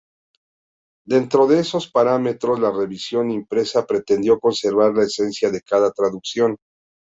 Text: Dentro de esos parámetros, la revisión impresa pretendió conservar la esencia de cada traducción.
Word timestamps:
Dentro 1.05 1.45
de 1.45 1.59
esos 1.59 1.87
parámetros, 1.87 2.59
la 2.59 2.71
revisión 2.71 3.29
impresa 3.29 3.85
pretendió 3.85 4.39
conservar 4.39 4.95
la 4.95 5.03
esencia 5.03 5.51
de 5.51 5.61
cada 5.61 5.91
traducción. 5.91 6.57